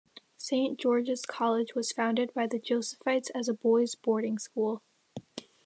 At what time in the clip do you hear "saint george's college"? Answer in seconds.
0.35-1.75